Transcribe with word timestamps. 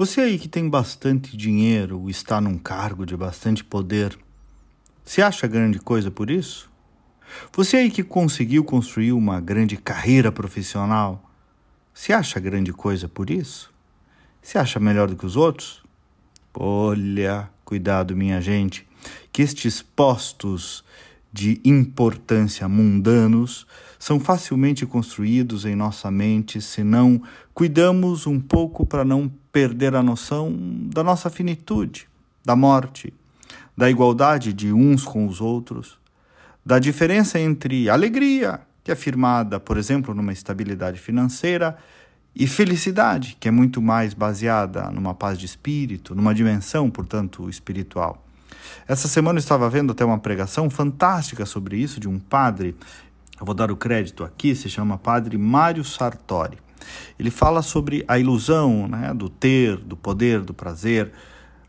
Você 0.00 0.22
aí 0.22 0.38
que 0.38 0.48
tem 0.48 0.66
bastante 0.66 1.36
dinheiro, 1.36 2.08
está 2.08 2.40
num 2.40 2.56
cargo 2.56 3.04
de 3.04 3.14
bastante 3.14 3.62
poder, 3.62 4.18
se 5.04 5.20
acha 5.20 5.46
grande 5.46 5.78
coisa 5.78 6.10
por 6.10 6.30
isso? 6.30 6.70
Você 7.54 7.76
aí 7.76 7.90
que 7.90 8.02
conseguiu 8.02 8.64
construir 8.64 9.12
uma 9.12 9.42
grande 9.42 9.76
carreira 9.76 10.32
profissional, 10.32 11.30
se 11.92 12.14
acha 12.14 12.40
grande 12.40 12.72
coisa 12.72 13.08
por 13.08 13.28
isso? 13.28 13.70
Se 14.40 14.56
acha 14.56 14.80
melhor 14.80 15.06
do 15.06 15.16
que 15.16 15.26
os 15.26 15.36
outros? 15.36 15.82
Olha, 16.54 17.50
cuidado, 17.62 18.16
minha 18.16 18.40
gente, 18.40 18.88
que 19.30 19.42
estes 19.42 19.82
postos 19.82 20.82
de 21.32 21.60
importância 21.64 22.68
mundanos 22.68 23.66
são 23.98 24.18
facilmente 24.18 24.84
construídos 24.84 25.64
em 25.64 25.76
nossa 25.76 26.10
mente 26.10 26.60
se 26.60 26.82
não 26.82 27.22
cuidamos 27.54 28.26
um 28.26 28.40
pouco 28.40 28.84
para 28.84 29.04
não 29.04 29.30
perder 29.52 29.94
a 29.94 30.02
noção 30.02 30.56
da 30.92 31.04
nossa 31.04 31.28
finitude, 31.28 32.08
da 32.44 32.56
morte, 32.56 33.12
da 33.76 33.90
igualdade 33.90 34.52
de 34.52 34.72
uns 34.72 35.04
com 35.04 35.26
os 35.26 35.40
outros, 35.40 35.98
da 36.64 36.78
diferença 36.78 37.38
entre 37.38 37.88
alegria, 37.88 38.60
que 38.82 38.90
é 38.90 38.94
firmada, 38.94 39.60
por 39.60 39.76
exemplo, 39.76 40.14
numa 40.14 40.32
estabilidade 40.32 40.98
financeira, 40.98 41.76
e 42.34 42.46
felicidade, 42.46 43.36
que 43.40 43.48
é 43.48 43.50
muito 43.50 43.82
mais 43.82 44.14
baseada 44.14 44.90
numa 44.90 45.14
paz 45.14 45.38
de 45.38 45.46
espírito, 45.46 46.14
numa 46.14 46.34
dimensão, 46.34 46.88
portanto, 46.88 47.48
espiritual. 47.48 48.24
Essa 48.86 49.08
semana 49.08 49.38
eu 49.38 49.40
estava 49.40 49.68
vendo 49.68 49.92
até 49.92 50.04
uma 50.04 50.18
pregação 50.18 50.68
fantástica 50.68 51.46
sobre 51.46 51.76
isso 51.76 52.00
de 52.00 52.08
um 52.08 52.18
padre, 52.18 52.76
eu 53.38 53.46
vou 53.46 53.54
dar 53.54 53.70
o 53.70 53.76
crédito 53.76 54.24
aqui, 54.24 54.54
se 54.54 54.68
chama 54.68 54.98
Padre 54.98 55.38
Mário 55.38 55.84
Sartori. 55.84 56.58
Ele 57.18 57.30
fala 57.30 57.62
sobre 57.62 58.04
a 58.08 58.18
ilusão 58.18 58.88
né, 58.88 59.12
do 59.14 59.28
ter, 59.28 59.76
do 59.76 59.96
poder, 59.96 60.40
do 60.40 60.52
prazer, 60.52 61.12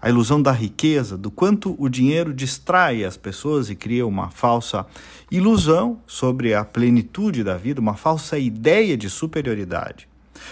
a 0.01 0.09
ilusão 0.09 0.41
da 0.41 0.51
riqueza, 0.51 1.15
do 1.15 1.29
quanto 1.29 1.75
o 1.77 1.87
dinheiro 1.87 2.33
distrai 2.33 3.03
as 3.03 3.15
pessoas 3.15 3.69
e 3.69 3.75
cria 3.75 4.05
uma 4.05 4.31
falsa 4.31 4.85
ilusão 5.29 5.99
sobre 6.07 6.55
a 6.55 6.65
plenitude 6.65 7.43
da 7.43 7.55
vida, 7.55 7.79
uma 7.79 7.93
falsa 7.93 8.37
ideia 8.39 8.97
de 8.97 9.09
superioridade. 9.09 10.09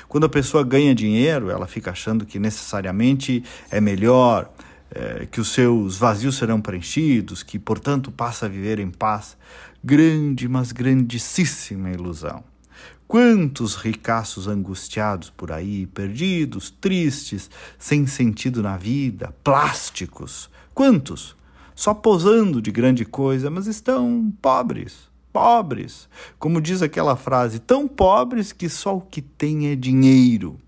Quando 0.08 0.26
a 0.26 0.30
pessoa 0.30 0.64
ganha 0.64 0.94
dinheiro, 0.94 1.50
ela 1.50 1.66
fica 1.66 1.92
achando 1.92 2.28
que 2.28 2.38
necessariamente 2.38 3.44
é 3.72 3.82
melhor, 3.82 4.52
é, 4.92 5.26
que 5.26 5.40
os 5.40 5.50
seus 5.50 5.98
vazios 5.98 6.38
serão 6.38 6.62
preenchidos, 6.62 7.44
que, 7.44 7.60
portanto, 7.60 8.12
passa 8.12 8.46
a 8.46 8.50
viver 8.50 8.80
em 8.80 8.90
paz. 8.90 9.38
Grande, 9.84 10.48
mas 10.48 10.72
grandíssima 10.72 11.90
ilusão. 11.90 12.44
Quantos 13.08 13.76
ricaços 13.76 14.48
angustiados 14.48 15.30
por 15.30 15.52
aí, 15.52 15.88
perdidos, 15.88 16.70
tristes, 16.70 17.50
sem 17.78 18.06
sentido 18.06 18.62
na 18.62 18.78
vida, 18.78 19.34
plásticos. 19.44 20.50
Quantos? 20.74 21.36
Só 21.74 21.94
posando 21.94 22.62
de 22.62 22.72
grande 22.72 23.06
coisa, 23.06 23.50
mas 23.50 23.68
estão 23.68 24.32
pobres 24.42 25.10
pobres. 25.32 26.10
Como 26.38 26.62
diz 26.62 26.82
aquela 26.82 27.16
frase, 27.16 27.60
tão 27.60 27.88
pobres 27.88 28.52
que 28.52 28.68
só 28.68 28.98
o 28.98 29.02
que 29.02 29.22
tem 29.22 29.68
é 29.68 29.76
dinheiro. 29.76 30.60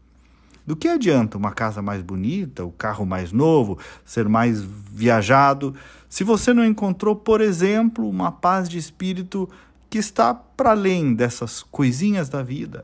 Do 0.66 0.76
que 0.76 0.88
adianta 0.88 1.38
uma 1.38 1.52
casa 1.52 1.82
mais 1.82 2.02
bonita, 2.02 2.64
o 2.64 2.72
carro 2.72 3.06
mais 3.06 3.32
novo, 3.32 3.78
ser 4.06 4.30
mais 4.30 4.62
viajado, 4.62 5.76
se 6.08 6.24
você 6.24 6.54
não 6.54 6.66
encontrou, 6.66 7.16
por 7.16 7.42
exemplo, 7.42 8.08
uma 8.08 8.32
paz 8.32 8.68
de 8.68 8.78
espírito 8.78 9.50
que 9.90 9.98
está 9.98 10.34
para 10.34 10.72
além 10.72 11.14
dessas 11.14 11.64
coisinhas 11.64 12.30
da 12.30 12.44
vida? 12.44 12.84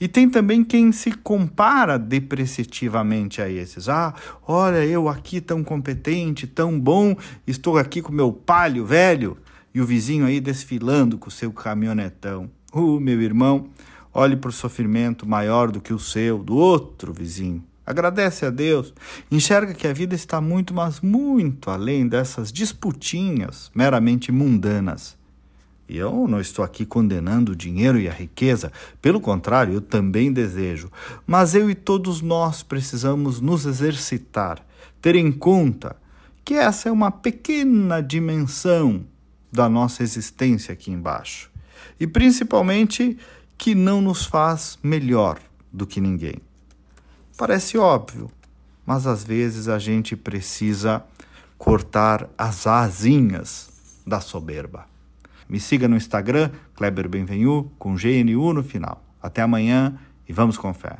E 0.00 0.06
tem 0.06 0.28
também 0.28 0.62
quem 0.62 0.92
se 0.92 1.12
compara 1.12 1.98
depreciativamente 1.98 3.40
a 3.40 3.48
esses. 3.48 3.88
Ah, 3.88 4.14
olha, 4.46 4.84
eu 4.84 5.08
aqui 5.08 5.40
tão 5.40 5.64
competente, 5.64 6.46
tão 6.46 6.78
bom, 6.78 7.16
estou 7.46 7.78
aqui 7.78 8.02
com 8.02 8.12
meu 8.12 8.32
palio 8.32 8.84
velho 8.84 9.38
e 9.74 9.80
o 9.80 9.86
vizinho 9.86 10.26
aí 10.26 10.40
desfilando 10.40 11.18
com 11.18 11.28
o 11.28 11.32
seu 11.32 11.52
caminhonetão. 11.52 12.50
Uh, 12.72 13.00
meu 13.00 13.20
irmão, 13.20 13.68
olhe 14.12 14.36
para 14.36 14.50
o 14.50 14.52
sofrimento 14.52 15.26
maior 15.26 15.70
do 15.70 15.80
que 15.80 15.92
o 15.92 15.98
seu, 15.98 16.38
do 16.38 16.56
outro 16.56 17.12
vizinho. 17.12 17.64
Agradece 17.84 18.46
a 18.46 18.50
Deus, 18.50 18.94
enxerga 19.30 19.74
que 19.74 19.88
a 19.88 19.92
vida 19.92 20.14
está 20.14 20.40
muito, 20.40 20.72
mas 20.72 21.00
muito 21.00 21.70
além 21.70 22.06
dessas 22.06 22.52
disputinhas 22.52 23.70
meramente 23.74 24.30
mundanas. 24.30 25.16
E 25.88 25.96
eu 25.96 26.26
não 26.28 26.40
estou 26.40 26.64
aqui 26.64 26.86
condenando 26.86 27.52
o 27.52 27.56
dinheiro 27.56 27.98
e 27.98 28.08
a 28.08 28.12
riqueza, 28.12 28.72
pelo 29.02 29.20
contrário, 29.20 29.74
eu 29.74 29.80
também 29.80 30.32
desejo. 30.32 30.90
Mas 31.26 31.54
eu 31.54 31.68
e 31.68 31.74
todos 31.74 32.22
nós 32.22 32.62
precisamos 32.62 33.40
nos 33.40 33.66
exercitar, 33.66 34.64
ter 35.02 35.16
em 35.16 35.30
conta 35.32 35.96
que 36.44 36.54
essa 36.54 36.88
é 36.88 36.92
uma 36.92 37.10
pequena 37.10 38.00
dimensão 38.00 39.04
da 39.52 39.68
nossa 39.68 40.02
existência 40.02 40.72
aqui 40.72 40.90
embaixo. 40.90 41.50
E 42.00 42.06
principalmente 42.06 43.18
que 43.62 43.76
não 43.76 44.00
nos 44.00 44.26
faz 44.26 44.76
melhor 44.82 45.38
do 45.72 45.86
que 45.86 46.00
ninguém. 46.00 46.34
Parece 47.38 47.78
óbvio, 47.78 48.28
mas 48.84 49.06
às 49.06 49.22
vezes 49.22 49.68
a 49.68 49.78
gente 49.78 50.16
precisa 50.16 51.04
cortar 51.56 52.28
as 52.36 52.66
asinhas 52.66 53.70
da 54.04 54.20
soberba. 54.20 54.84
Me 55.48 55.60
siga 55.60 55.86
no 55.86 55.94
Instagram, 55.94 56.50
Kleber 56.74 57.08
Benvenu, 57.08 57.70
com 57.78 57.94
GNU 57.94 58.52
no 58.52 58.64
final. 58.64 59.00
Até 59.22 59.42
amanhã 59.42 59.96
e 60.28 60.32
vamos 60.32 60.58
com 60.58 60.74
fé. 60.74 60.98